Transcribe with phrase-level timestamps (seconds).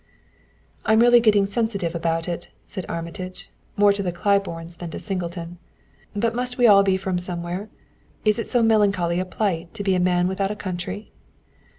[0.83, 5.59] "I'm really getting sensitive about it," said Armitage, more to the Claibornes than to Singleton.
[6.15, 7.69] "But must we all be from somewhere?
[8.25, 11.11] Is it so melancholy a plight to be a man without a country?"